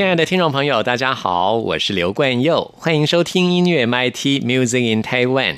[0.00, 5.56] 亲爱的听众朋友，大家好，我是刘冠佑，欢迎收听音乐 MIT Music in Taiwan。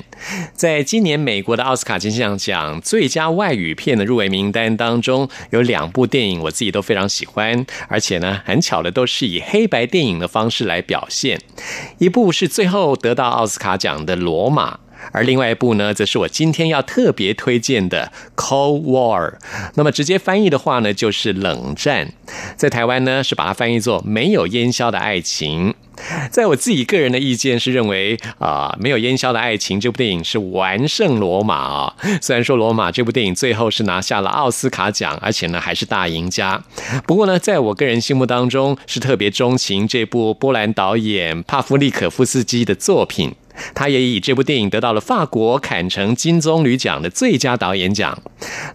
[0.51, 11.39] 在今年美国的奥斯卡金像奖最佳外语片的入围名单当中，有两部电影我自己都非常喜欢，而且呢，很巧的都是以黑白电影的方式来表现。
[11.99, 14.75] 一部是最后得到奥斯卡奖的《罗马》。
[15.11, 19.31] 而另外一部呢，则是我今天要特别推荐的《Cold War》。
[19.75, 22.13] 那么直接翻译的话呢，就是冷战。
[22.55, 25.75] 在台湾呢，是把它翻译作“没有烟消的爱情”。
[26.31, 31.95] 在我自己个人的意见是认为啊，没有烟消的爱情这部电影是完胜罗马啊。
[32.19, 36.63] 虽然说罗马这部电影最后是拿下了奥斯卡奖，而且呢还是大赢家。
[37.05, 43.35] 不过呢，在我个人心目当中，是特别钟情这部波兰导演帕夫利可夫斯基的作品。
[43.73, 48.17] 他也以这部电影得到了法国坎城金棕榈奖的最佳导演奖。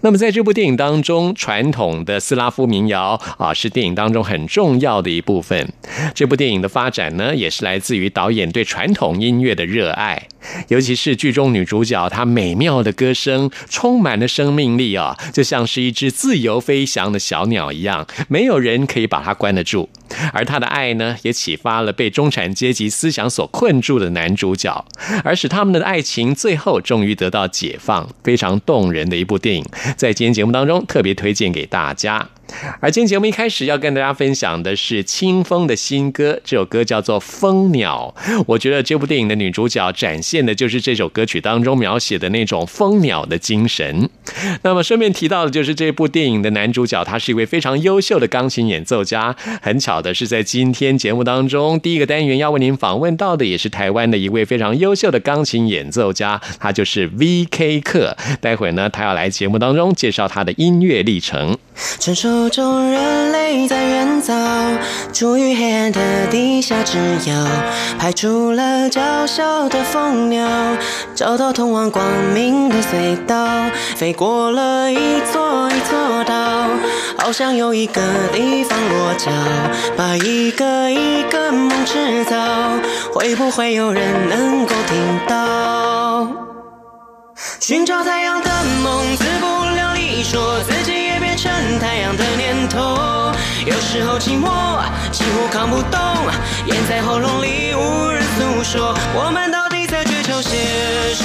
[0.00, 5.72] 那么，在这部电影当中，传统的斯拉夫民谣啊，是电影当中很重要的一部分。
[6.14, 10.28] 这部电影的发展呢，也是来自于导演对传统音乐的热爱，
[10.68, 19.88] 尤其是剧中女主角她美妙的歌声，充满了生命力啊，就像是一只自由飞翔的小鸟一样，没有人可以把它关得住。
[20.32, 24.84] 而她的爱呢，也启发了被中产阶级思想所困住的男主角，
[25.22, 29.64] 而使他们的爱情最后终于得到解放，非常动人的一部电影，
[29.96, 32.28] 在今天节目当中特别推荐给大家。
[32.80, 38.14] 而今天节目一开始要跟大家分享的是清风的新歌，这首歌叫做《蜂鸟》。
[38.46, 44.08] 我觉得这部电影的女主角展现的就是这首歌曲当中描写的那种蜂鸟的精神。
[44.62, 49.34] 那么顺便提到的就是这部电影的男主角，他是一位非常优秀的钢琴演奏家。
[49.62, 57.80] 很巧的是，在今天节目当中，第一个单元要为您访问到的也是台湾的一位非常优秀的钢琴演奏家，他就是 V.K.
[57.80, 58.16] 克。
[58.40, 61.56] 待会呢，他要来节目当中介绍他的音乐历程。
[62.46, 64.34] 中人类在远走，
[65.14, 67.46] 处于黑暗的地下之遥，
[67.98, 70.46] 派出了娇小的蜂鸟，
[71.14, 72.04] 找到通往光
[72.34, 73.48] 明的隧道，
[73.96, 76.68] 飞过了一座一座岛，
[77.16, 79.30] 好像有一个地方落脚，
[79.96, 82.36] 把一个一个梦制造，
[83.14, 86.28] 会不会有人能够听到？
[87.58, 88.50] 寻找太阳的
[88.82, 90.97] 梦，自不量力，说自己。
[91.78, 93.32] 太阳的念头，
[93.64, 96.00] 有时候寂寞几乎扛不动，
[96.66, 98.94] 咽在喉咙里无人诉说。
[99.14, 100.56] 我们到底在追求些
[101.14, 101.24] 什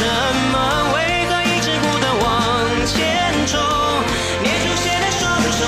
[0.51, 0.93] 么？
[0.93, 3.59] 为何一直不断往前冲？
[4.43, 5.65] 捏住血的双手，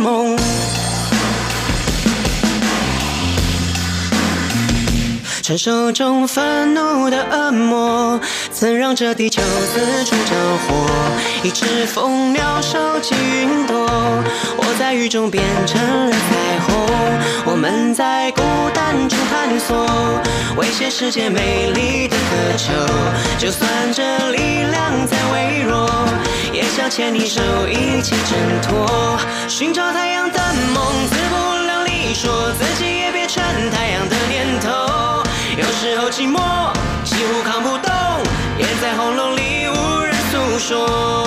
[0.00, 0.34] 梦，
[5.42, 8.18] 传说中愤怒的恶魔，
[8.50, 10.34] 曾让这地球四处着
[10.66, 10.86] 火。
[11.42, 13.86] 一只蜂鸟收集云朵，
[14.56, 16.59] 我在雨中变成了彩。
[17.60, 19.86] 们在孤单中探索，
[20.56, 22.72] 为现世界美丽的渴求。
[23.38, 25.86] 就算这力量再微弱。
[26.54, 30.38] 也想牵你手一起挣脱，寻找太阳的
[30.74, 35.22] 梦，自不量力，说自己也变成太阳的念头。
[35.58, 36.40] 有时候寂寞
[37.04, 37.92] 几乎扛不动，
[38.58, 41.19] 咽在喉咙里无人诉说。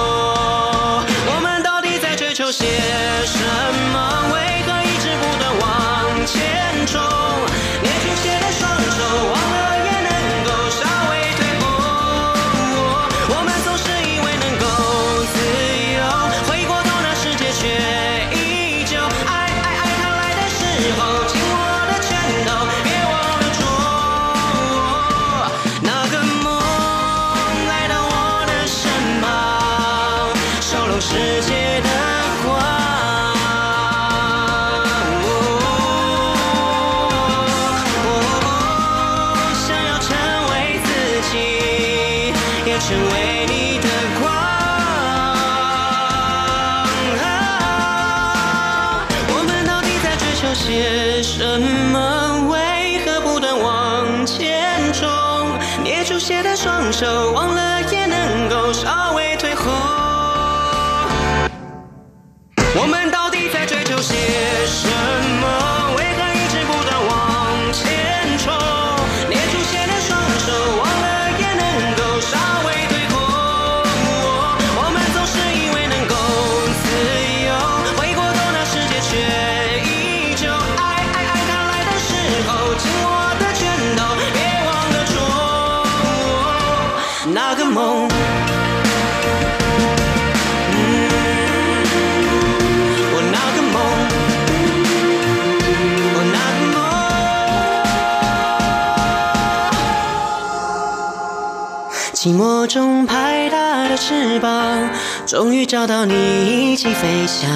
[102.23, 104.89] 寂寞中拍打的翅膀，
[105.25, 107.51] 终于找到你一起飞翔，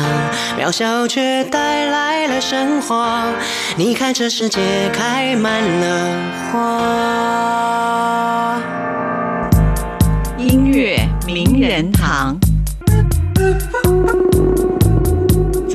[0.60, 3.24] 渺小却带来了神话。
[3.78, 4.60] 你看这世界
[4.92, 6.20] 开满了
[6.52, 6.68] 花。
[10.38, 12.38] 音乐名人堂。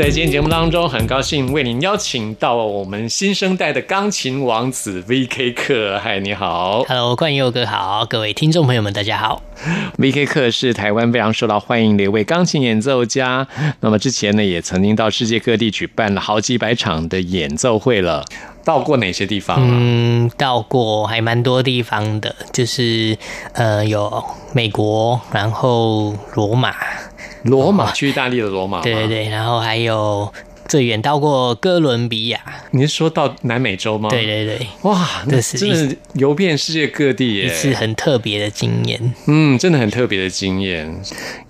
[0.02, 5.52] 在今天节目当中，很高兴为您邀请到我们新生代的钢琴王子 V.K.
[5.52, 5.96] 克。
[6.02, 9.40] 嗨，你好 Hello，冠佑哥好，各位听众朋友们，大家好。
[9.98, 10.26] ，V.K.
[10.26, 13.46] 克是台湾非常受到欢迎的一位钢琴演奏家。
[13.78, 18.24] 那么之前呢，也曾经到世界各地举办了好几百场的演奏会了。
[18.64, 19.68] 到过哪些地方啊？
[19.70, 23.16] 嗯，到过还蛮多地方的，就是
[23.52, 26.74] 呃有美国，然后罗马，
[27.44, 28.80] 罗马，去意大利的罗马？
[28.82, 30.32] 对对对，然后还有
[30.68, 32.40] 最远到过哥伦比亚，
[32.70, 34.08] 你是说到南美洲吗？
[34.08, 39.14] 对对对，哇，那这是真的是游遍世界各地耶，一次很特别的经验。
[39.26, 40.94] 嗯，真的很特别的经验，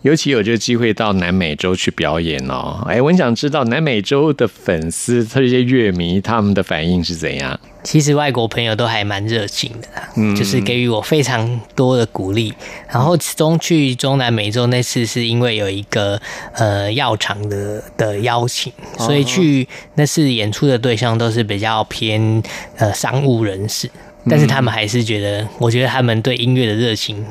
[0.00, 2.82] 尤其有这个机会到南美洲去表演哦。
[2.88, 7.60] 哎，我很想知道南美洲的粉丝、这些乐迷他们的反应是怎样。
[7.82, 12.52] 其实外国朋友都还蛮热情的啦，嗯就是给予我非常多的鼓励。
[12.88, 16.20] 然后其中去中南美洲那次是因为有一个
[16.54, 22.42] 呃药厂的的邀请，所以去那次演出的对象都是比较偏
[22.76, 23.90] 呃商务人士。
[24.30, 27.24] 但是他们还是觉得，我觉得他们对音乐的热情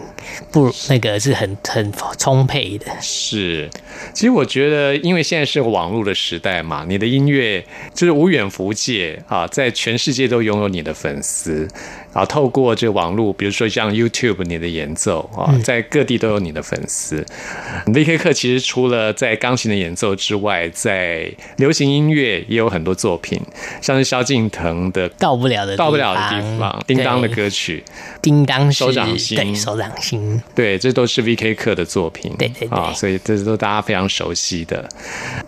[0.51, 2.85] 不那个是很很充沛的。
[2.99, 3.69] 是，
[4.13, 11.67] 其实我觉得，因为现在是网络的时代嘛，你的音乐就是无远弗届啊，在全世界都拥有你的粉丝
[12.13, 12.25] 啊。
[12.25, 17.25] 透过这个网络，比如说像 YouTube 你的演奏啊，在各地都有你的粉丝。
[17.87, 18.17] V.K.
[18.17, 23.39] 课其实除了在钢琴的演奏之外，在流行音乐也有很多作品，
[23.81, 27.83] 像是萧敬腾的到不了的到不了的地方，叮当的歌曲，
[28.21, 31.53] 叮当手掌心对手掌心，对，这都是 V.K.
[31.55, 34.87] 课的作品，对对对啊，所以这都大家非常熟悉的。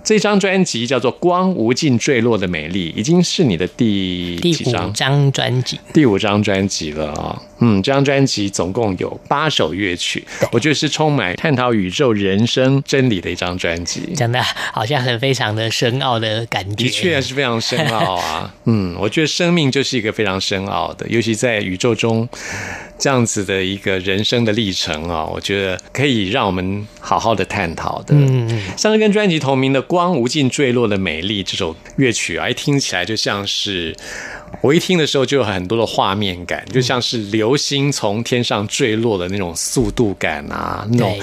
[0.04, 4.74] 这张专辑叫做《光无尽坠落的美丽》，已经是你的第第五几？
[4.94, 5.80] 张专辑。
[5.94, 10.22] 第五张专辑了啊、嗯，这张专辑总共有八首乐曲，
[10.52, 14.14] 我觉得是充满探讨宇宙、人生真理的一张专辑。
[14.18, 14.42] 真的
[14.74, 22.28] 好像很非常的深奥的感觉，的确是非常深奥啊，嗯，我觉得生命就是一个非常深奥的，尤其在宇宙中
[23.00, 28.14] 这样子的一个人生的历程啊，我觉得可以让我们好好的探讨的。
[28.14, 33.96] 嗯，像是跟专辑同名的《光无尽坠落的美丽》这首乐曲啊，一听起来就像是。
[34.62, 41.20] 我一听的时候就有很多的画面感，就像是流星从天上坠落的那种速度感啊，那种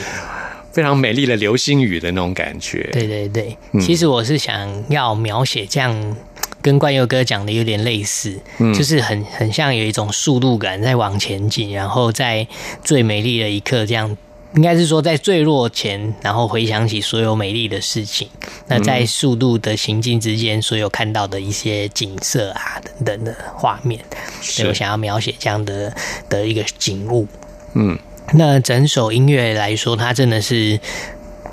[0.73, 2.89] 非常美丽的流星雨的那种感觉。
[2.93, 6.17] 对对对，嗯其实我是想要描写这样。
[6.63, 12.47] 跟冠佑哥讲的有点类似，嗯就是很很像有一种速度感在往前进，然后在
[12.85, 14.15] 最美丽的一刻，这样
[14.55, 18.29] 应该是说在坠落前，然后回想起所有美丽的事情。
[18.67, 24.01] 那嗯在速度的行进之间，所有看到的一些景色啊等等的画面，
[24.41, 25.95] 所以我想要描写这样的
[26.29, 27.27] 的一个景物。
[27.75, 27.99] 嗯，
[28.35, 30.79] 那整首音乐来说，它真的是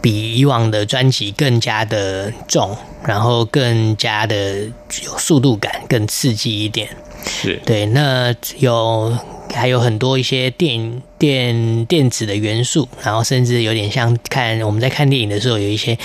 [0.02, 2.76] 比以往的专辑更加的重，
[3.06, 4.60] 然后更加的
[5.04, 6.90] 有速度感，更刺激一点。
[7.26, 9.18] 是对，那有
[9.54, 15.98] 还有很多一些电电电子的元素，然后甚至有点像看我们在看电影的时候有一些。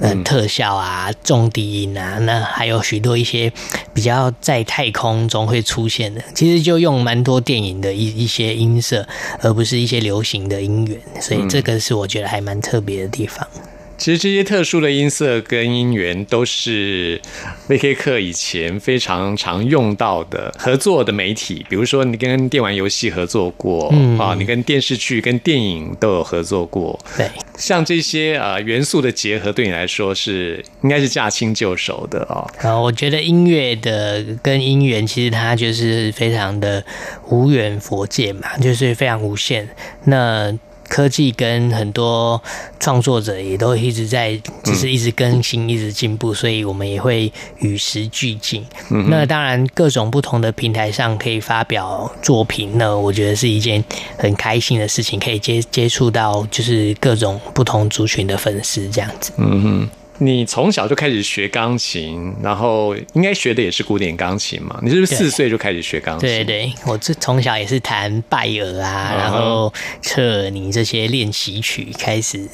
[0.00, 3.52] 呃，特效啊，重低音啊，那还有许多一些
[3.92, 9.06] 比较在太空中会出现的，其实就用蛮多电影的一一些音色，
[9.40, 13.46] 而不是一些流行的音源，所以这个是我觉得还蛮特别的地方。
[14.00, 17.20] 其实这些特殊的音色跟音源都是
[17.68, 26.98] VK 课以前非常常用到的合作的媒体，比如说你跟电玩游戏合作过、嗯啊，你跟电视剧、跟电影都有合作过。
[27.14, 27.28] 对，
[27.58, 32.48] 像这些呃元素的结合，对你来说是应该是驾轻就熟的哦。
[32.62, 36.82] 啊我觉得音乐的跟音源其实它就是非常的
[37.28, 39.68] 无远佛界嘛，就是非常无限。
[40.04, 40.58] 那
[40.90, 42.42] 科技跟很多
[42.80, 48.66] 创作者也都一直在，就是一直更新、一直进步，所以我们也会与时俱进。
[49.08, 53.82] 那当然，各种不同的平台上可以发表作品，那我觉得是一件
[54.18, 59.32] 很开心的事情，可以接接触到就是各种不同族群的粉丝这样子。
[59.36, 59.90] 嗯哼，
[60.22, 64.78] 你从小就开始学钢琴，然后应该学的也是古典钢琴嘛？
[64.82, 66.28] 你是不是四岁就开始学钢琴？
[66.28, 69.72] 对对，我这从小也是弹拜尔啊，嗯然后
[70.02, 72.46] 彻尔尼这些练习曲，开始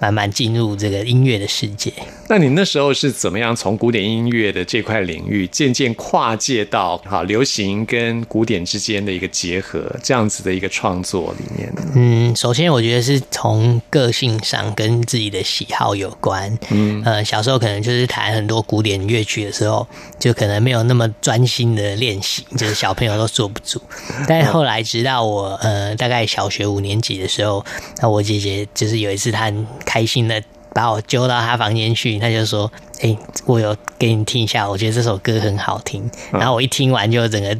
[0.00, 1.92] 慢慢进入这个音乐的世界。
[2.28, 11.82] 那你那时候是怎么样从古典音乐的这块领域渐渐跨界到哈流行跟古典之间的一个结合，这样子的一个创作里面呢？
[11.96, 16.56] 嗯，首先我觉得是从个性上跟自己的喜好有关。
[16.70, 19.86] 嗯，呃，小时候可能就是弹很多古典乐曲的时候，
[20.18, 23.80] 就可能没有那么专心的练习，就是小朋友都坐不住。
[24.28, 27.64] 但是后来直到我呃大概小学五年级的时候，
[28.02, 30.42] 那我姐姐就是有一次她很开心的
[30.74, 37.56] 把我揪到她房间去，她就说：“哎、我有给你听一下，我觉得这首歌很好听。”然后我一听完就整个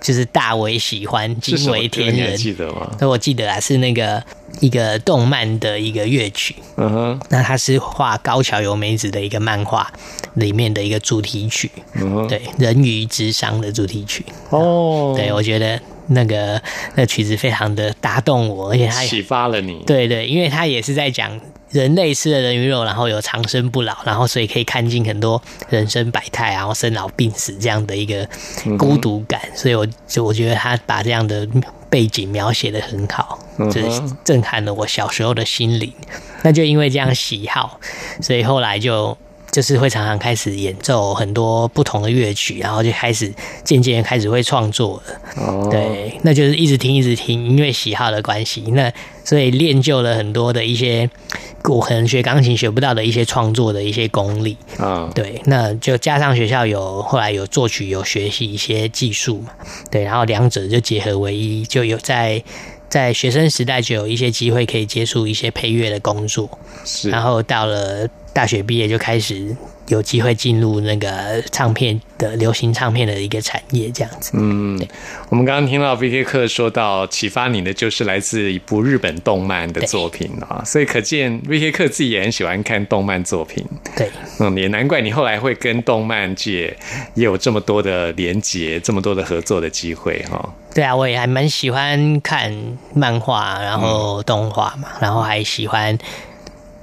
[0.00, 2.36] 就是大为喜欢，惊为天人。
[2.36, 2.90] 记得吗？
[3.00, 4.22] 那我记得啊，是那个
[4.60, 9.92] 一个动漫的一个乐曲，嗯哼，那它是画高桥由美子的一个漫画
[10.34, 14.24] 里面的一个主题曲，嗯哼，对，人鱼之殇的主题曲。
[14.50, 16.60] 哦，对，我觉得那个
[16.94, 19.82] 那曲子非常的打动我，而且它启发了你。
[19.86, 21.38] 对对，因为它也是在讲
[21.70, 28.28] 人类吃了人鱼肉，然后有长生不老，然后所以可以看尽很多人生百态，然后生老病死这样的一个
[28.78, 31.46] 孤独感，所以我就我觉得他把这样的
[31.90, 33.38] 背景描写的很好，
[33.70, 35.92] 就是震撼了我小时候的心灵。
[36.42, 37.78] 那就因为这样喜好，
[38.20, 39.16] 所以后来就。
[39.50, 43.32] 就是会常常开始演奏很多不同的乐曲，然后就开始
[43.64, 45.42] 渐渐开始会创作了。
[45.42, 48.92] 哦，对，那就是一直听一直听，因为喜好的关系，那
[49.28, 51.10] 所以练就了很多的一些
[51.64, 54.56] 我可能学钢琴学不到的一些创作的一些功力。
[54.78, 59.50] 啊，对，那就加上学校有后来有作曲有学习一些技术嘛，
[59.90, 62.42] 对，然后两者就结合为一，就有在。
[62.88, 66.48] 在学生时代就有一些机会可以接触一些配乐的工作，
[66.86, 69.54] 是然后到了大学毕业就开始
[69.88, 74.32] 有机会进入那个唱片的流行唱片的一个产业，这样子。
[74.34, 74.78] 嗯，
[75.28, 83.64] 我们刚刚听到 VK 课说到启发你的就是来自一部日本动漫的作品啊，所以可见 VK 课自己也很喜欢看动漫作品。
[83.96, 86.76] 对，嗯，也难怪你后来会跟动漫界
[87.14, 92.54] 也有这么多的连结，这么多的合作的机会哈、对啊，我也还蛮喜欢看
[92.94, 95.96] 漫画，然后动画嘛，然后还喜欢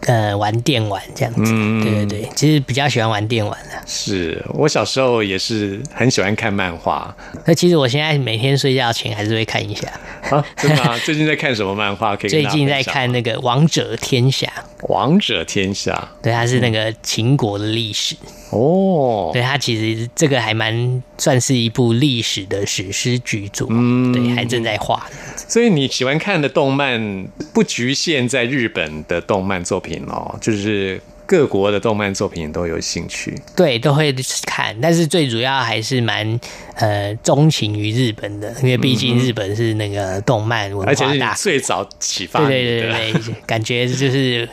[0.06, 1.42] 呃玩电玩这样子。
[1.46, 3.82] 嗯对对对，其实比较喜欢玩电玩的。
[3.86, 9.88] 是我小时候也是很喜欢看漫画那其实我现在每天睡觉前还是会看一下。
[10.30, 10.98] 啊，真的吗？
[11.00, 12.16] 最近在看什么漫画？
[12.16, 14.48] 可以最近在看那个《王者天下
[14.84, 18.16] 《王者天下》对，它是那个秦国的历史。
[18.52, 23.68] 哦，对，它其实这个还蛮算是一部历史的史诗巨作。
[23.72, 25.10] 嗯对，还正在画。
[25.48, 33.36] 所以你喜欢看的动漫不局限在日本的动漫作品哦，就是各国的动漫作品都有兴趣。
[33.56, 34.14] 对，都会
[34.46, 36.40] 看，但是最主要还是蛮
[36.76, 43.14] 呃钟情于日本的，因为毕竟日本是那个动漫文而且是你化大最早启发对对对，
[43.46, 44.48] 感觉就是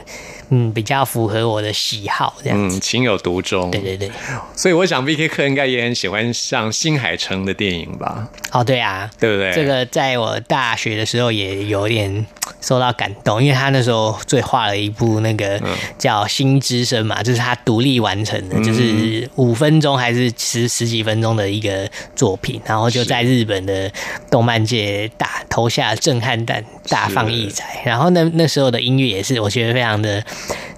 [0.55, 2.77] 嗯比较符合我的喜好这样子。
[2.77, 3.71] 嗯，情有独钟。
[3.71, 4.11] 对对对，
[4.55, 9.53] 所以我想 V K 客应该也很喜欢像新海诚的电影吧，哦对啊，对不对？
[9.55, 12.27] 这个在我大学的时候也有点
[12.61, 23.91] 受到感动，因为他那时候最画了一部那个嗯叫《新之声》嘛，就是他独立完成的，就是五分钟还是十十几分钟的一个作品，然后就在日本的
[24.31, 27.81] 动漫界大投下震撼弹，大放异彩。
[27.87, 30.23] 然后那那时候的音乐也是我觉得非常的。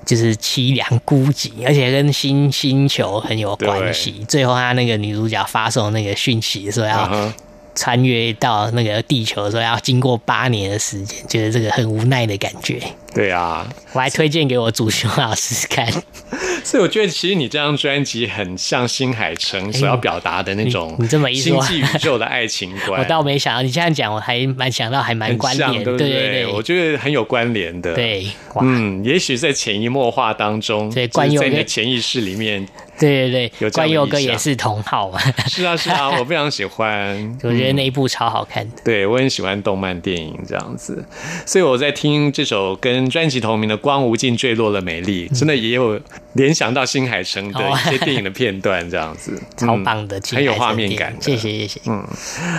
[0.04, 4.24] 就是凄凉孤寂，而且跟星星球很有关系。
[4.28, 7.32] 最后，他那个女主角发送那个讯息说要
[7.74, 12.80] 穿越到那个地球的时候，要经过八年的时间，觉得这个很无奈的感觉。
[13.14, 15.86] 对啊，我还推荐给我主修老师看。
[16.64, 23.00] 所以我觉得其实你这张专辑很像新海诚所要表达的那种你你这么一说星际宇宙的爱情观。
[23.00, 28.26] 我倒没想到，你这样讲，我还蛮想到，还蛮关联，对不对对我觉得很有关联的。，对，
[28.60, 32.66] 嗯，也许在潜移默化当中，在你的潜意识里面，
[32.98, 37.38] 对 对对，关佑哥也是同号嘛，是啊是啊， 我非常喜欢。
[37.42, 38.76] 我觉得那一部超好看的。
[38.84, 41.04] 对，我很喜欢动漫电影这样子，
[41.44, 46.00] 所以我在听这首跟专辑同名的《光无尽坠落了美丽》，真的也有
[46.34, 51.20] 联想到新海诚的一些电影的片段这样子，嗯 超棒的，很有画面感的。
[51.20, 51.80] 谢谢谢谢。
[51.86, 52.04] 嗯，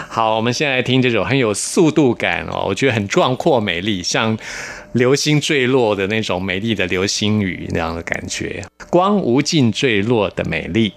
[0.10, 4.38] 好，我们现在来听这首很有速度感哦，我觉得很壮阔美丽，像
[4.96, 10.94] 流星坠落的那种美丽的流星雨那样的感觉，光无尽坠落的美丽。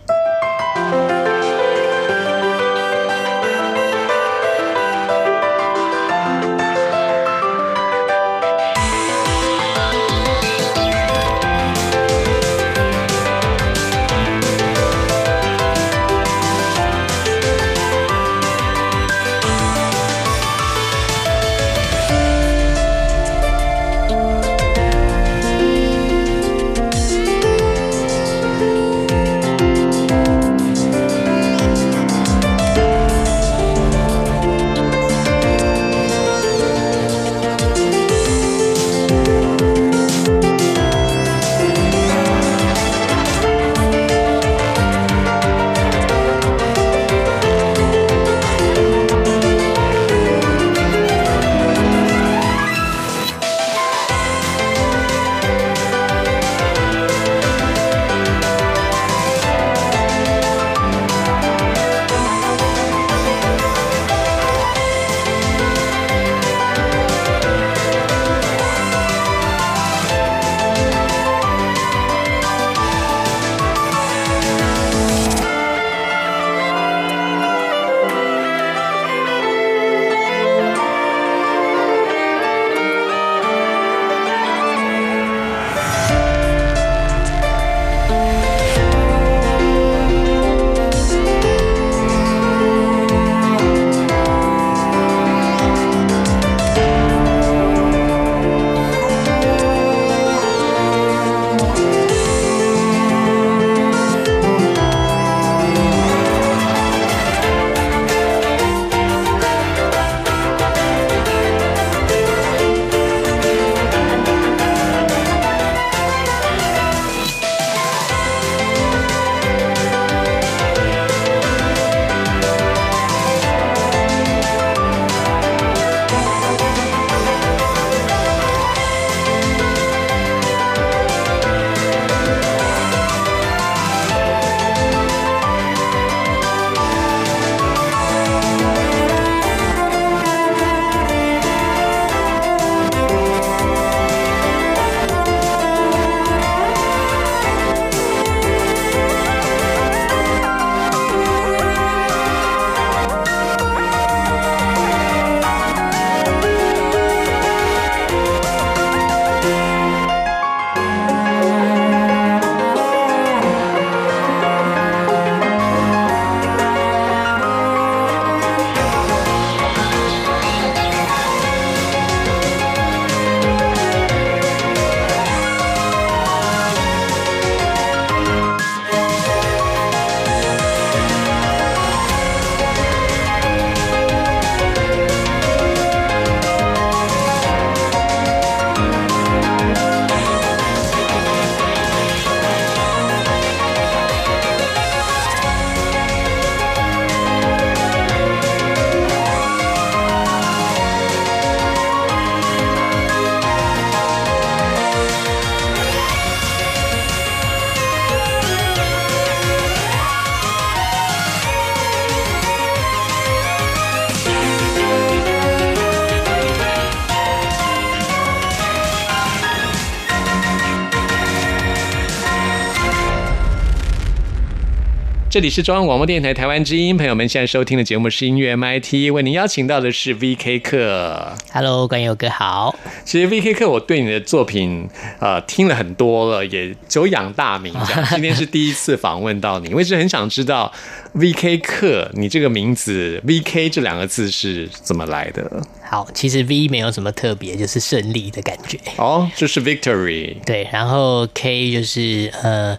[225.38, 231.32] 这里是中央广播电台台湾之音，朋友们现在收听的节目是音乐 MIT，为您邀请到的是 VK 客。
[231.52, 232.74] Hello，关友哥好。
[233.04, 234.88] 其实 VK 客我对你的作品
[235.20, 237.72] 呃听了很多了，也久仰大名。
[238.10, 240.72] 今天是第一次访问到你，我一直很想知道
[241.14, 245.62] VK 客你这个名字 VK 这两个字是怎么来的？
[245.88, 248.76] 好，其实 V 没有什么特别，就是胜利的感觉。
[248.96, 250.34] 哦，就是 Victory。
[250.44, 252.76] 对，然后 K 就是呃，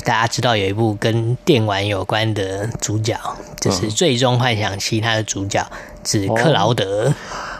[0.00, 3.18] 大家知道有一部跟电玩有关的主角，
[3.60, 5.66] 就是《最终幻想七》，它的主角
[6.04, 7.12] 是克劳德。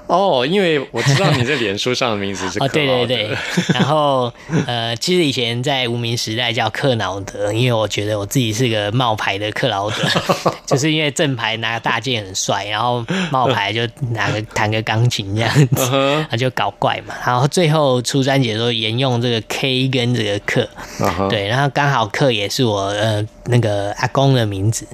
[0.09, 3.37] 哦，因为我知道你在脸书上的名字是 哦，克劳德对对对，
[3.75, 4.33] 然后
[4.66, 9.97] 呃，其实以前在无名时代叫克劳德，因为我觉得我自己是个冒牌的克劳德，
[10.66, 15.90] 就是因为正牌拿个大剑很帅，然后冒牌就拿个弹个钢琴这样子，
[16.31, 17.14] 那就搞怪嘛。
[17.27, 20.66] 然后最后出专辑的时候沿用这个 K 跟这个克，
[21.29, 24.87] 对，然后刚好克也是我呃那个阿公的名字。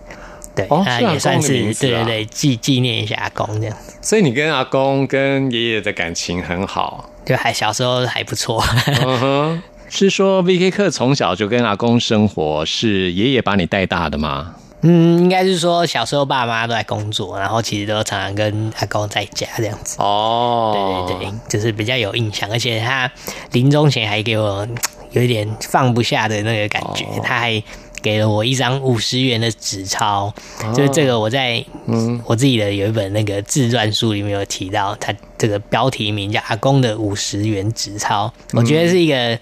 [0.54, 7.10] 对，哦是阿那也算是对对对纪纪念一下阿公这样，所以你跟阿公跟爷爷的感情很好。
[7.24, 8.62] 就还小时候还不错。
[8.86, 14.54] 嗯哼， 是说 VK 课从小就跟阿公生活，是爷爷把你带大的吗？
[14.86, 19.96] 嗯，应该是说小时候爸妈都在工作，然后其实都常常跟阿公在家这样子。
[19.98, 23.10] 哦，对对对，就是比较有印象，而且他
[23.52, 24.76] 临终前还给我嗯
[25.12, 27.62] 有一点放不下的那个感觉，哦他还
[28.04, 30.30] 给了我一张五十元的纸钞，
[30.76, 32.20] 就是这个我在嗯。
[32.26, 39.38] 我自己的有一本那个自传书里面有提到，它这个标题名叫《阿公的五十元纸钞》，我觉得是一个。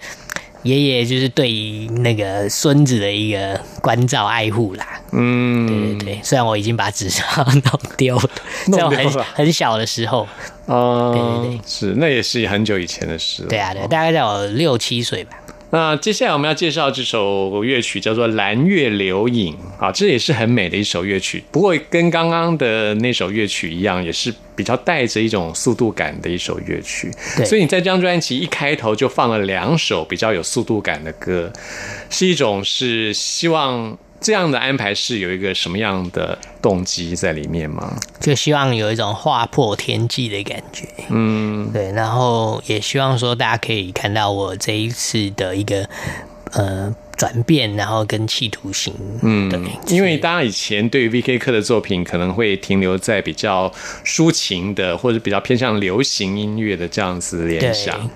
[0.63, 8.29] 爷爷就是对于那个孙子的一个关照爱护啦，嗯，对对对，虽然我已经把纸钞弄丢了，
[8.71, 10.25] 在我很很小的时候，
[10.67, 11.61] 哦，对对对。
[11.67, 13.49] 是，那也是很久以前的事了。
[13.49, 15.37] 对啊，对，大概在我六七岁吧。
[15.73, 21.43] 那接下来我们要介绍这首乐曲叫做《蓝月流影》啊，这也是很美的一首乐曲。
[21.51, 27.11] 不过跟刚刚的那首乐曲一样，也是比较带着一种速度感的一首乐曲。
[27.35, 31.51] 对所以你在这张专辑一开头就放了两首比较有速度感的歌，
[32.11, 37.95] 是一种是希望这样的安排是有一个什么样的动机在里面吗？
[38.21, 45.87] 就希望有一种划破天际的感觉，嗯，对，然后也希望说大家可以看到我这一次的一个
[46.53, 49.59] 呃转变，然后跟企图心，嗯，对，
[49.93, 53.69] 因为大家以前对于 VK 课的作品可能会停留在比较
[54.05, 58.09] 抒情的，或者比较偏向流行音乐的这样子联想。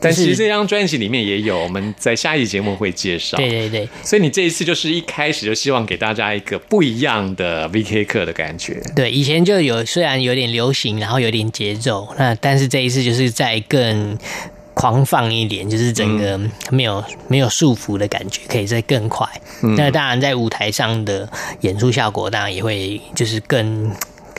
[0.00, 3.36] 但其实这张专辑里面也有，我们在下一集节目会介绍。
[3.36, 8.82] 对对对所以你这一次就是一开始就希望给大家一个不一样的 VK 课的感觉。
[8.96, 14.18] 对，以前就有虽然有点流行，然后有点节奏，那但是这一次就是在更。
[14.72, 19.28] 狂放一点，就是整个嗯没有、没有束缚的感觉，可以再更快。
[19.62, 21.28] 嗯那当然，在舞台上的
[21.60, 23.90] 演出效果，当然也会就是更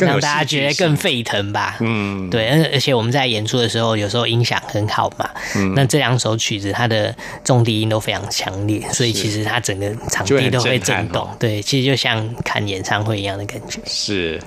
[0.06, 1.78] 让大家觉得更沸腾吧。
[1.80, 5.30] 嗯，对，而而且我们在演出的时候，有时候音响很好嘛。
[5.56, 11.24] 嗯那这两首曲子，它的重低音都非常强烈，所以其实它整个场地都会震动。
[11.24, 13.80] 哦对，其实就像看演唱会一样的感觉。
[13.86, 14.42] 是，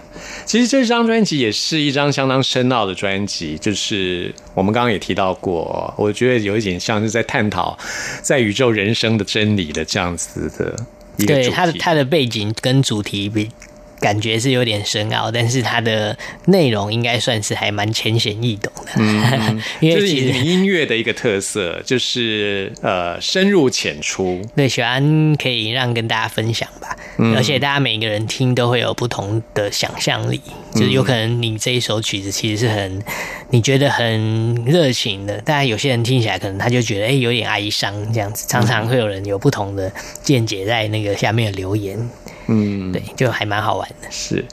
[0.45, 7.77] 其实这张专辑也是一张相当深奥的专辑，就是我们刚刚也提到过，我觉得有一点像是在探讨
[8.23, 10.75] 在宇宙人生的真理的这样子的。
[11.27, 13.49] 对它的它的背景跟主题比
[14.05, 16.15] 感觉是有点深奥，但是它的
[16.49, 18.93] 内容应该算是还蛮浅显易懂的。
[19.81, 24.43] 因就是你为其实你音乐的一个特色，就是呃深入浅出。
[24.55, 30.39] 对喜欢可以让跟大家分享吧，嗯而且大家每个人听都会有不同的想象力，
[30.75, 33.03] 就是有可能你这一首曲子其实是很
[33.49, 39.91] 你觉得很热情的，但有些人听起来可能他就觉得哎、有点哀伤这样子，常常会有人有不同的
[40.23, 41.99] 见解在那个下面的留言，
[42.49, 44.09] 嗯，对，就还蛮好玩的。
[44.11, 44.45] 是，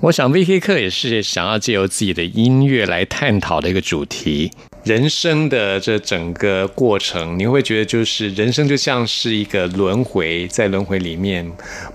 [0.00, 4.50] 我想 VK 课也是想要借由自己的音乐来探讨的一个主题。
[4.86, 11.44] 人生的这整个过程，你会觉得就是人生就像是一个轮回，在轮回里面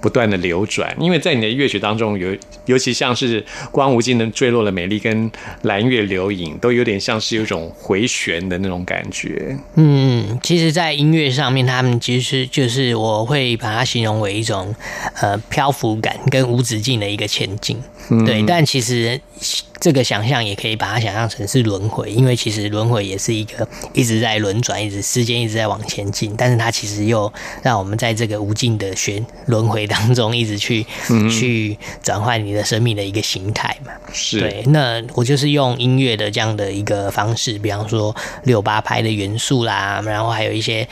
[0.02, 0.94] 不断的流转。
[1.00, 9.58] 因为在你的乐曲当中有，尤其像是光无尽的坠落的美丽跟蓝月流影，都有点像是有一种回旋的那种感觉。
[9.76, 14.76] 嗯，其实，在音乐上面，他们其实就是我会把它形容为一种
[15.22, 17.82] 呃漂浮感跟无止境的一个前进。
[18.26, 19.20] 对，但其实
[19.80, 27.32] 这个想象也可以把它想象成是轮回，因为其实轮回也是一个一直在轮转，一直时间一直在往前进，但是它其实又
[27.64, 30.86] 让我们在这个无尽的旋轮回当中，一直去、
[31.30, 33.92] 去转换你的生命的一个形态嘛。
[34.14, 40.88] 是，对，那我就是用音乐的这样的一个方式，比方说六八拍的元素啦，然后还有一些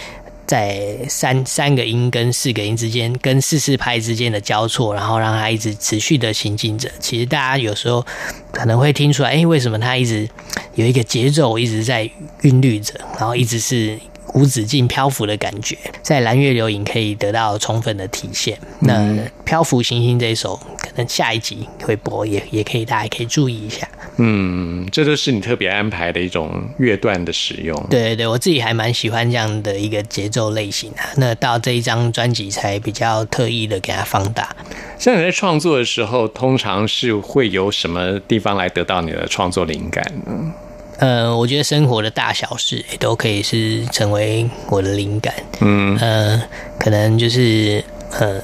[0.49, 6.89] 在三三个音跟四个音之间，跟四四拍之间的交错，然后让它一直持续的行进着。
[6.99, 8.03] 其实大家有时候
[8.51, 10.27] 可能会听出来，哎，为什么它一直
[10.73, 12.09] 有一个节奏一直在
[12.41, 13.99] 韵律着，然后一直是
[14.33, 18.57] 无止境漂浮的感觉，在蓝月流影可以得到充分的体现。
[18.79, 18.93] 那
[19.43, 23.87] 《漂浮行星》这一首，可能下一集会播，也也可以大家可以注意一下。
[24.17, 27.75] 嗯，这都是你特别安排的一种乐段的使用。
[27.89, 31.09] 对对对，我自己还蛮喜欢这样的一个节奏类型啊。
[31.15, 34.55] 那到这一张专辑才比较特意的给它放大。
[34.97, 40.53] 像你在创作的时候，通常是会有什么地方来得到你的创作灵感呢？
[40.99, 45.33] 呃，我觉得生活的大小事也都可以是成为我的灵感。
[45.61, 46.41] 嗯，呃，
[46.77, 48.41] 可能就是呃，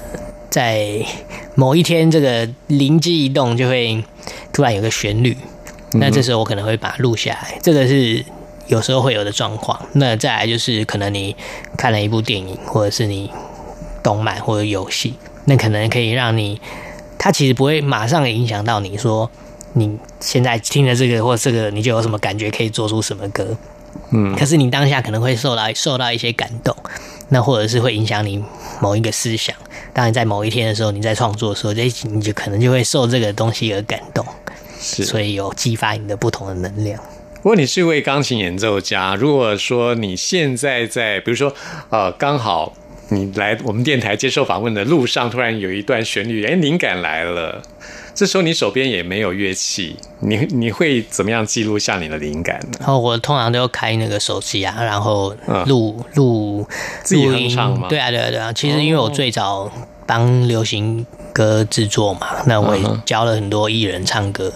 [0.50, 1.06] 在
[1.56, 4.02] 某一天这个灵机一动，就会
[4.54, 5.36] 突然有个旋律。
[5.94, 8.24] 那这时候我可能会把它录下来，这个是
[8.68, 9.86] 有时候会有的状况。
[9.94, 11.36] 那再来就是可能你
[11.78, 13.30] 看了一部电影，或者是你
[14.02, 15.13] 动漫或者游戏，
[15.44, 16.60] 那可能可以让你，
[17.18, 19.30] 它其实不会马上影响到你说
[19.78, 23.56] 你现在听了这个或这个，你就有什么感觉，可以做出什么歌。
[24.12, 26.76] 嗯，可是你当下可能会受到受到一些感动，
[27.30, 28.44] 那或者是会影响你
[28.80, 29.56] 某一个思想。
[29.94, 34.26] 当你在某一天的时候，你在创作的时候，这你就可能就会受这个东西而感动。
[34.80, 37.00] 是所以有激发你的不同的能量。
[37.38, 41.54] 如果你是一位钢琴演奏家，如果说你现在在，比如说，
[41.90, 42.74] 呃，刚好
[43.10, 47.62] 你来我们电台接受访问的路上，突然有一段旋律，哎，灵感来了，
[48.13, 52.80] 这时候你手边也没有乐器，你你会怎么样记录下你的灵感呢？
[52.88, 56.68] 哦，我通常都要开那个手机啊，然后录录
[57.04, 57.88] 自己哼唱吗？
[57.89, 58.54] 对啊，对啊，对啊。
[58.54, 59.72] 其实因为我最早
[60.06, 61.06] 帮流行。
[61.36, 64.54] 歌制作嘛，那我也教了很多艺人唱歌，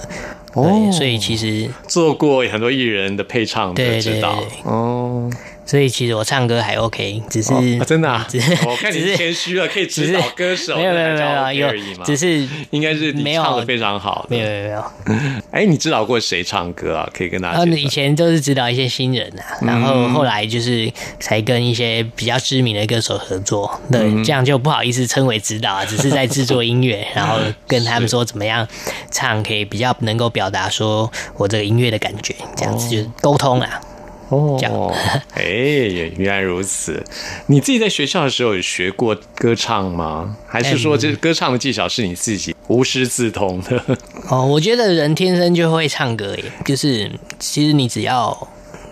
[0.54, 5.30] 对，所以其实做过很多艺人的配唱的指导哦。
[5.70, 7.54] 所以其实我唱歌还 OK，只是
[7.86, 14.84] 真的，啊， 只是我看你谦虚了，可以指导歌手，没有没有没有有，只是应该是你唱的非常好，没有没有没有。
[15.54, 17.08] 哎，你指导过谁唱歌啊？
[17.14, 17.64] 可以跟大家。
[17.66, 28.68] 以前都是指导一些新人啊，然后后来就是才跟一些比较知名的歌手合作，对，这样就不好意思称为指导啊， 只是在制作音乐，然后跟他们说怎么样
[29.12, 33.80] 唱可以比较能够表达说我这个音乐的感觉，这样子就是沟通啦。
[33.80, 33.86] 哦，
[35.34, 37.04] 哎，原来如此。
[37.48, 40.36] 你自己在学校的时候有学过歌唱吗？
[40.48, 43.84] 还是说这歌唱的技巧是你自己无师自通的？
[44.30, 48.48] 哦，我觉得人天生就会唱歌耶，就是其实你只要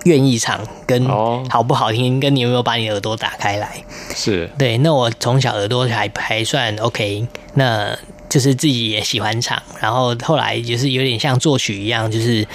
[0.06, 1.06] 愿意唱，跟
[1.50, 3.84] 好不好听，跟你有没有把你耳朵打开来，
[4.16, 4.78] 是对。
[4.80, 7.96] 那我从小耳朵还还算 OK，那
[8.28, 12.48] 就是自己也喜欢唱，然后后来就是有点像作曲一样，就是。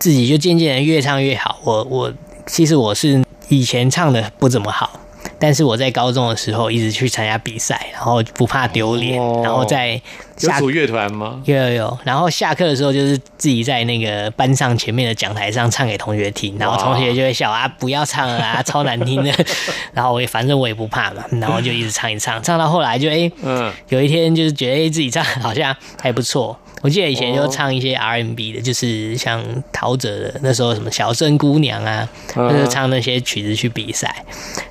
[0.00, 1.60] 自己就渐渐的越唱越好。
[1.62, 2.12] 我我
[2.46, 4.98] 其实我是以前唱的不怎么好，
[5.38, 10.00] 但是我在高中的时候一直去参加比赛，然后不怕丢脸，然后在
[10.40, 11.42] 有组乐团吗？
[11.44, 11.98] 有有有。
[12.02, 19.30] 然后下课的时候就是自己在那个班上前面的讲台上唱给同学听，然后同学就会笑啊，不要唱了啊， 超难听的。
[19.92, 26.58] 然后我也反正我也不怕嘛，然后就一直唱一唱，唱到后来就哎，嗯，有一天就是觉得哎自己唱好像还不错。
[26.82, 34.24] 我记得以前就唱一些 R&B 的，就是像陶喆的那时候什么小镇姑娘啊，就是唱那些曲子去比赛。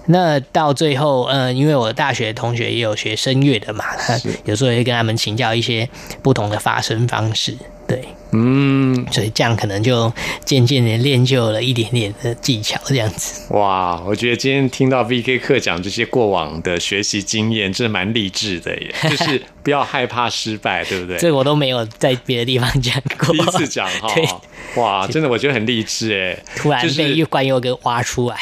[0.07, 3.85] 那到最后，嗯，因为我大学同学也有学声乐的嘛，
[4.45, 5.87] 有时候会跟他们请教一些
[6.23, 7.55] 不同的发声方式。
[7.87, 10.11] 对，嗯，所以这样可能就
[10.45, 13.51] 渐渐的练就了一点点的技巧，这样子。
[13.55, 18.93] 哇，我觉得今天听到 VK 课讲这些过往的学习经验，真的蛮励志的耶。
[19.09, 21.17] 就是不要害怕失败，对不对？
[21.17, 24.13] 这我都没有在别的地方讲过，第一次讲哈。
[24.75, 28.37] 哇，真的我觉得很励志哎，突然被一关又给挖出来，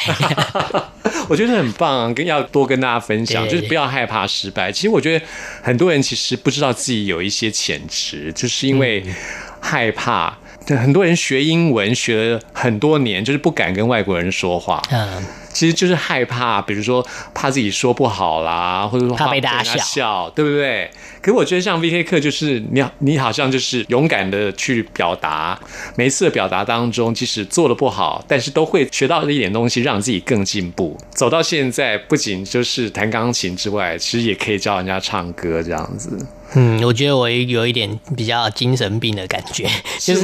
[1.30, 4.70] 我觉得很棒，跟要多跟大家分享，就是不要害怕失败。
[4.70, 5.24] 其实我觉得
[5.62, 9.02] 很多人其实不知道自己有一些潜质，就是因为。
[9.68, 14.80] 害怕，很多人学英文学了很多年，就是不敢跟外国人说话。
[15.52, 20.90] 其实就是害怕，比如说怕自己说不好啦，或者说怕被大家笑，对不对？
[21.20, 25.58] 可我觉得像 V K 课，就是你，你好像就是勇敢的去表达，
[25.96, 30.96] 每一次的表达当中，即使做的不好，但是都会学到一点东西，让自己更进步。
[31.10, 36.16] 走到现在，不仅就是弹钢琴之外，其实也可以教人家唱歌这样子。
[36.54, 40.22] 嗯，我觉得我有一点比较精神病的感觉，就 是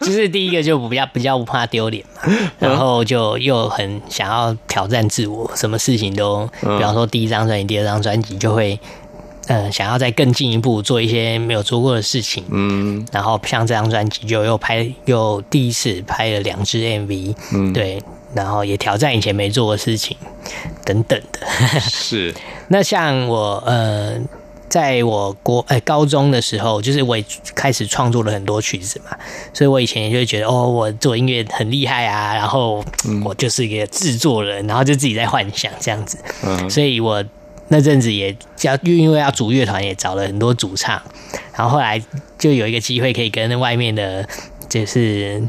[0.00, 2.22] 就是第一个就比较比较不怕丢脸嘛，
[2.58, 8.78] 然后就又很想要挑战自我，什么事情都，比方说第一张专辑、第二张专辑就会，
[9.48, 18.02] 嗯，想要再更进一步做一些没有做过的事情，嗯，然后像这张专辑就又拍又第一次拍了两支 MV，嗯，对。
[18.34, 20.14] 然后也挑战以前没做的事情
[20.84, 21.80] 等等的。
[21.80, 22.34] 是，
[22.68, 24.18] 那像我呃，
[24.68, 27.24] 在我国哎、高中的时候，就是我也
[27.54, 29.16] 开始创作了很多曲子嘛，
[29.52, 32.84] 所以我以前也就会觉得哦，我做音乐很厉害啊，然后
[33.24, 36.68] 我就是一个制作人，然后就自己在幻想这样子，嗯。
[36.68, 37.24] 所以我
[37.68, 41.00] 那阵子也要因为要组乐团，也找了很多主唱，
[41.54, 42.02] 然后后来
[42.38, 44.28] 就有一个机会可以跟外面的，
[44.68, 45.42] 就是。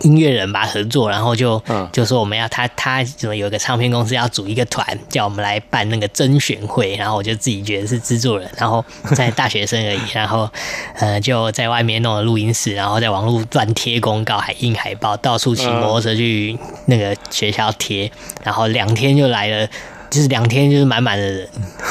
[0.00, 8.84] 音乐人吧合作，然后就、嗯就说我们要他他怎么有一个唱片公司要组一个团，叫我们来办那个甄选会，然后我就自己觉得是制作人，然后
[9.14, 10.48] 在大学生而已， 然后
[10.94, 18.10] 呃就在外面弄了录音室，然后在网络乱贴公告，还印海报，到处骑摩托车去那个学校贴，
[18.42, 19.68] 然后两天就来了。
[20.10, 21.48] 就是两天就是满满的人，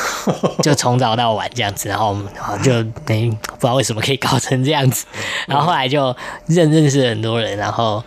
[0.62, 2.74] 就从早到晚这样子，然后然后就
[3.08, 5.06] 没不知道为什么可以搞成这样子，
[5.48, 6.16] 然后后来就
[6.48, 8.04] 认认识了很多人，然后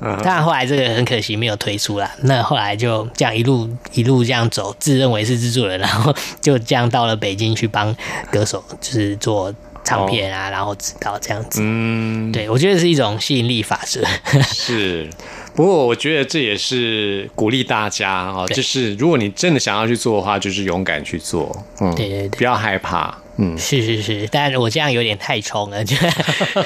[0.00, 2.10] 嗯当然后来这个很可惜没有推出啦。
[2.22, 7.94] 那后来就这样一路一路这样走，自认为是制作人，然后就这样到了北京去帮
[8.30, 11.60] 歌手就是做唱片啊，然后指导这样子。
[11.62, 14.02] 嗯，对，我觉得是一种吸引力法则。
[14.42, 15.08] 是。
[15.54, 22.38] 不过我觉得这也是鼓励大家啊，对就是如果你真的想要去做的话，就是勇敢去做，嗯，对对对。
[22.38, 25.96] 不要害怕，嗯，是是是，但我这样有点太冲了， 就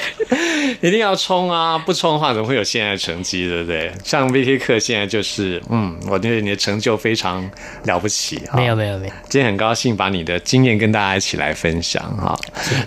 [0.81, 1.77] 一定要冲啊！
[1.77, 3.91] 不冲的话，怎么会有现在的成绩，对不对？
[4.03, 7.49] 像 VK 课现在就是，嗯，我觉得你的成就非常
[7.85, 8.55] 了不起啊！
[8.55, 9.13] 没有没有没有。
[9.27, 12.37] 今天很高兴把你的经验跟大家一起来分享哈。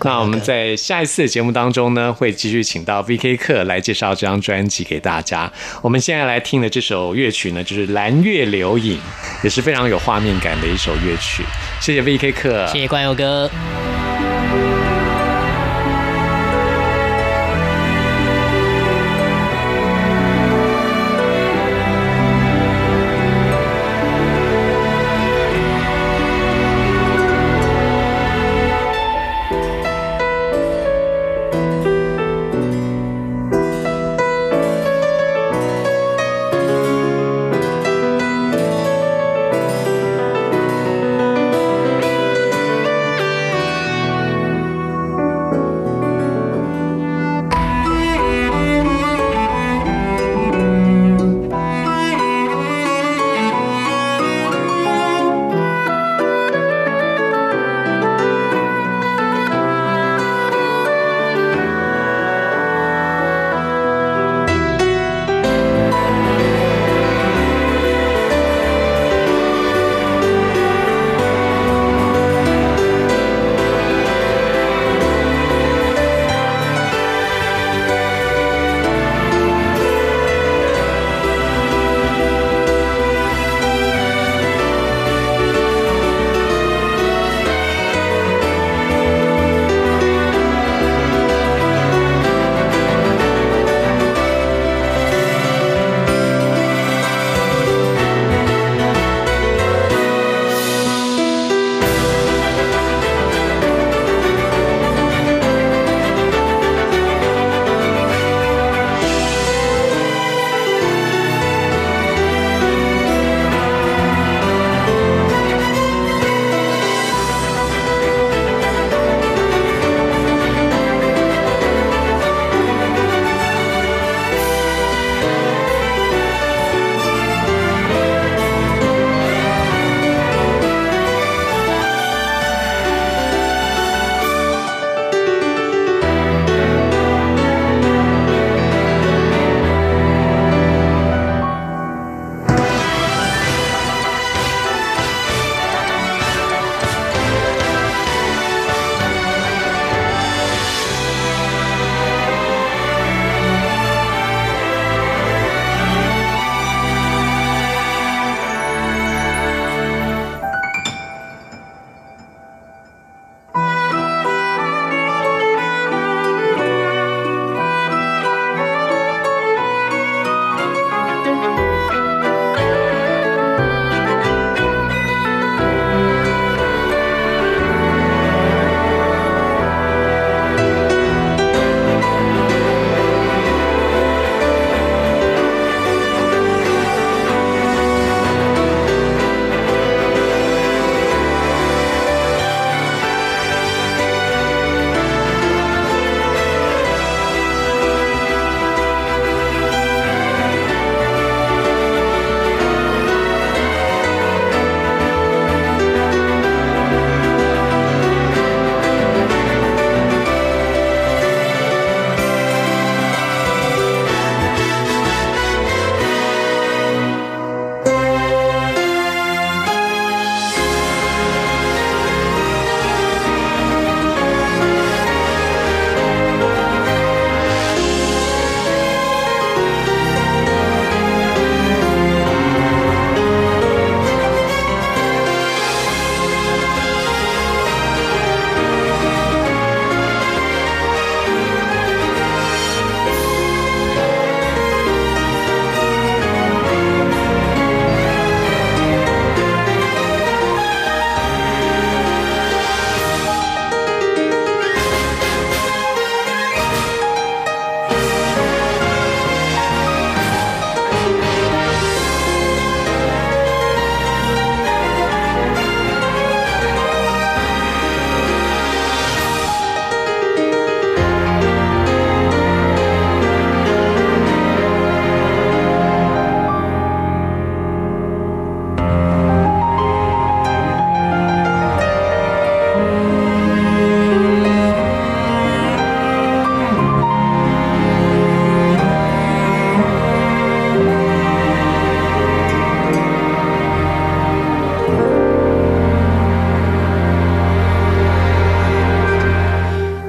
[0.02, 5.52] 那我们在下一次的节目当中呢，会继续请到 VK 课来介绍这张专辑给大家。
[5.82, 8.96] 我们现在来听的这首乐曲呢，就是《蓝月流影》，
[9.42, 11.42] 也是非常有画面感的一首乐曲。
[11.80, 13.50] 谢谢 VK 课，谢谢关佑哥。
[13.72, 14.11] 蓝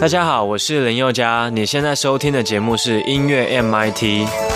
[0.04, 4.53] 大家好，我是林宥嘉，你现在收听的节目是音乐 MIT。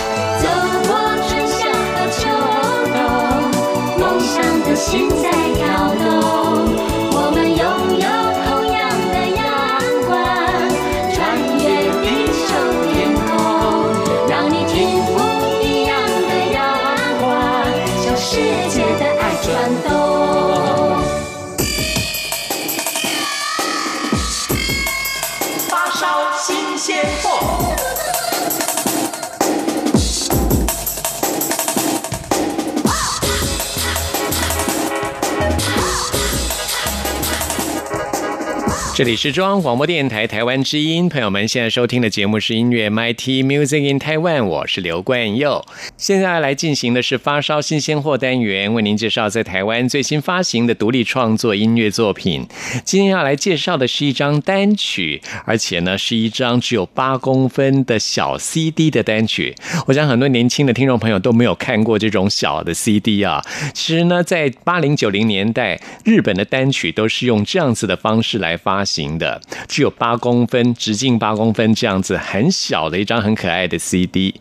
[38.98, 45.64] 这里是中央广播电台台湾之音，朋友们现在收听的节目是音乐 MIT Music in Taiwan，我是刘冠佑。
[45.96, 52.44] 现在来进行的是发烧新鲜货单元，为您介绍在台湾最新发行的独立创作音乐作品。
[52.84, 59.54] 今天要来介绍的是一张单曲，而且呢是一张只有八公分的小 CD 的单曲。
[59.86, 63.40] 我想很多年轻的听众朋友都没有看过这种小的 CD 啊。
[63.72, 74.34] 其实呢，在八零九零年代，日本的单曲都是用这样子的方式来发型的，只有八公分，直径八公分这样子很小的一张很可爱的 CD。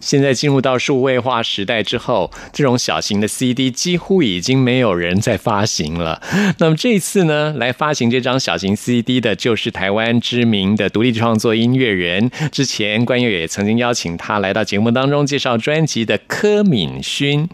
[0.00, 6.20] 现在进入到数位化时代之后，这种小型的 CD 几乎已经没有人在发行了。
[6.58, 17.48] 那么这一次呢，来发行这张小型 CD 的就是台湾知名的独立创作音乐人，之前关悦也曾经邀请他来到节目当中介绍专辑的柯敏勋。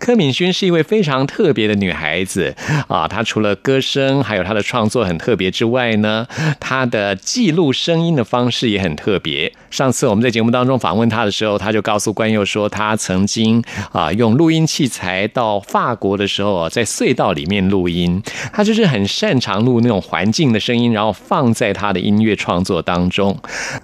[0.00, 2.54] 柯敏勋是一位非常特别的女孩子
[2.88, 6.26] 啊，她除了歌声，还有她的创作很特别之外呢，
[6.58, 9.52] 他的记录声音的方式也很特别。
[9.70, 13.62] 上次我们在节目当中访问他的时候，他就告诉关佑说，他曾经
[13.92, 18.22] 啊用录音器材到法国的时候，在隧道里面录音，
[18.52, 23.38] 他就是很擅长录那种环境的声音，然后放在他的音乐创作当中。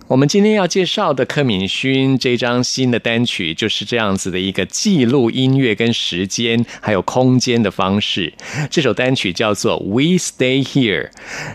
[0.08, 8.34] 我们今天要介绍的柯敏勋这张新的单曲，就是这样子的一个记录音乐跟时间还有空间的方式。
[8.68, 11.08] 这首单曲叫做《We Stay Here》。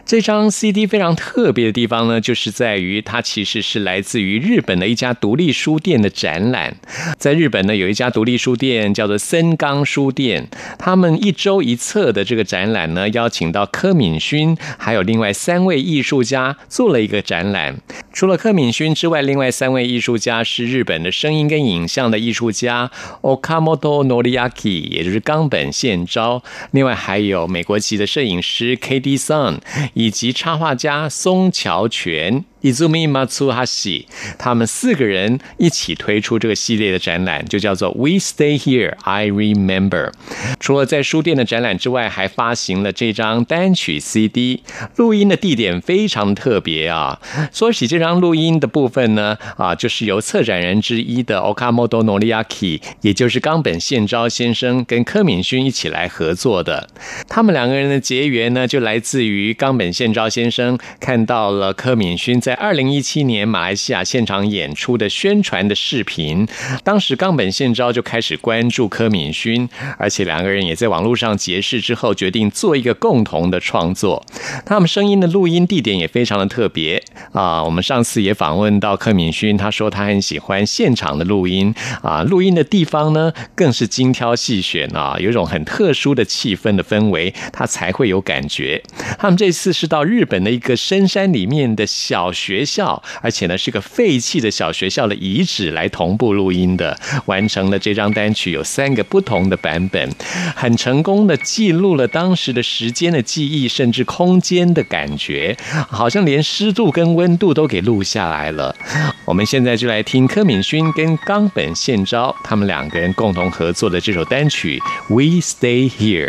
[0.06, 6.76] 这张 CD 非常特别的地方呢，就是在于它其实是来自于日本的一家独立书店的展览。
[7.18, 17.78] 在日本呢，有一家独立书店叫做森冈书店，他们一周一册的这个展览呢，邀请到柯敏勋还有另外三位艺术家做了一个展览。
[18.12, 26.44] 除了柯敏勋之外，另外三位艺术家是日本的声音跟影像的艺术家 Okamoto Noriaki，也就是冈本宪昭。
[26.72, 29.18] 另外还有美国籍的摄影师 K.D.
[29.18, 29.58] Sun，
[29.94, 32.46] 以及及插画家松桥泉。
[32.64, 34.06] Izumi Matsuhashi，
[34.38, 40.12] 他们四个人一起推出这个系列的展览，就叫做 We Stay Here, I Remember。
[40.60, 44.64] 除了在书店的展览之外，还发行了这张单曲 CD。
[44.96, 47.20] 录音的地点非常特别啊。
[47.52, 56.88] 说起这张录音的部分呢，啊，就是由策展人之一的 Okamoto Noriaki，也就是冈本宪昭先生跟柯敏勋一起来合作的。
[57.28, 66.48] 他们两个人的结缘呢，就来自于冈本宪昭先生看到了柯敏勋在二零一七年马来西亚现场演出的宣传的视频，
[66.84, 74.26] 当时冈本宪昭就开始关注柯敏勋，而且两个人也在网络上结识之后，决定做一个共同的创作。
[74.66, 77.64] 他们声音的录音地点也非常的特别啊！
[77.64, 88.82] 我们上次也访问到柯敏勋，他说他很喜欢现场的录音啊，录音的地方呢更是精挑细选啊，有一种很特殊的气氛的氛围，他才会有感觉。
[89.18, 100.10] 他们这次是到日本的一个深山里面的小学校，而且呢是个废弃的小学校的遗址来同步录音的，完成了这张单曲有三个不同的版本，
[100.56, 105.56] 很成功的记录了当时的时间的记忆，甚至空间的感觉，
[105.88, 108.76] 好像连湿度跟温度都给录下来了。
[109.24, 114.78] 我们现在就来听柯敏勋跟冈本宪昭他们两个人共同合作的这首单曲
[115.14, 116.28] 《We Stay Here》，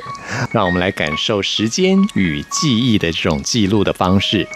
[0.52, 4.46] 让我们来感受时间与记忆的这种记录的方式。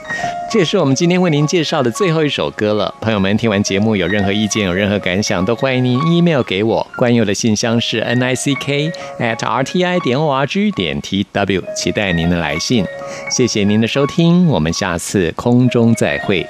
[0.50, 2.94] 这也是我们今天为您介绍的最后一首歌了。
[3.00, 6.86] 朋友们，听完节目有任何意见、有任何感想，都欢迎您 email 给我。
[6.96, 12.84] 关佑的信箱是 n i c k at r t i 点 o r g 点 t w，期待您的来信。
[13.30, 16.46] 谢谢您的收听，我们下次空中再会。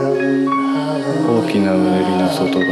[0.00, 0.02] 大
[1.52, 2.64] きなうねりの外側。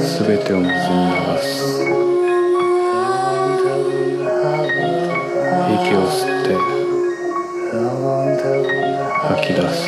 [0.00, 1.84] すべてを水に流す。
[5.74, 6.56] 息を吸って
[9.28, 9.87] 吐き出す。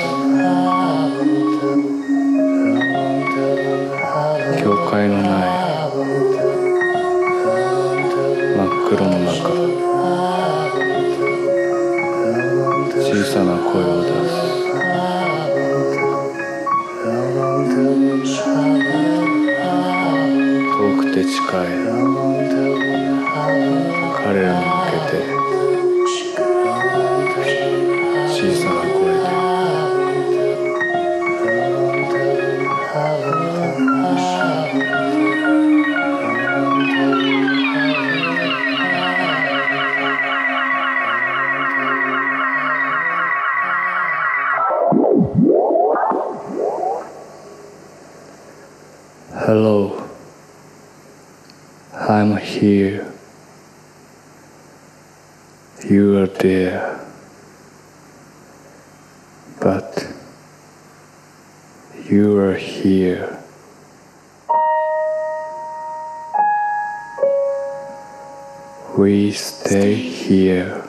[69.00, 70.84] we stay here.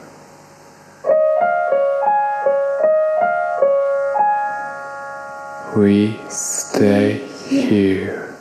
[5.74, 8.31] We stay here.